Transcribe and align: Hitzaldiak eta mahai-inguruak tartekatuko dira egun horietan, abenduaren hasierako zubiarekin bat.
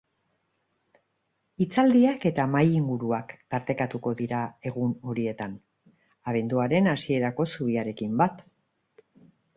Hitzaldiak 1.65 2.25
eta 2.29 2.45
mahai-inguruak 2.53 3.35
tartekatuko 3.55 4.15
dira 4.23 4.39
egun 4.71 4.95
horietan, 5.13 5.53
abenduaren 6.33 6.93
hasierako 6.95 7.49
zubiarekin 7.55 8.17
bat. 8.25 8.43